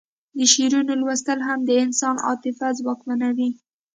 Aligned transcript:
د 0.37 0.39
شعرونو 0.51 0.93
لوستل 1.01 1.39
هم 1.47 1.59
د 1.63 1.71
انسان 1.85 2.15
عاطفه 2.25 2.67
ځواکمنوي 2.79 3.49